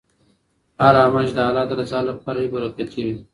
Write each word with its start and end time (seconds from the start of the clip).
هر 0.81 0.95
عمل 1.03 1.23
چې 1.29 1.33
د 1.37 1.39
الله 1.47 1.63
د 1.69 1.71
رضا 1.81 1.99
لپاره 2.09 2.37
وي 2.39 2.49
برکتي 2.55 3.01
وي. 3.05 3.15